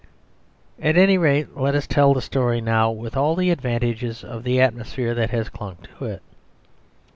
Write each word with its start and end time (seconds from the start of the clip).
At 0.89 0.97
any 0.97 1.19
rate, 1.19 1.55
let 1.55 1.75
us 1.75 1.85
tell 1.85 2.15
the 2.15 2.23
story 2.23 2.59
now 2.59 2.89
with 2.89 3.15
all 3.15 3.35
the 3.35 3.51
advantages 3.51 4.23
of 4.23 4.43
the 4.43 4.59
atmosphere 4.59 5.13
that 5.13 5.29
has 5.29 5.47
clung 5.47 5.77
to 5.99 6.05
it. 6.05 6.23